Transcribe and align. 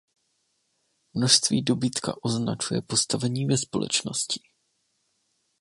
Množství 1.13 1.61
dobytka 1.61 2.13
označuje 2.23 2.81
postavení 2.81 3.45
ve 3.45 3.57
společnosti. 3.57 4.41